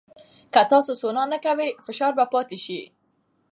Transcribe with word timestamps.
که 0.53 0.61
تاسو 0.71 0.91
سونا 1.01 1.23
نه 1.31 1.37
کوئ، 1.45 1.69
فشار 1.87 2.11
به 2.17 2.25
پاتې 2.33 2.57
شي. 2.63 2.79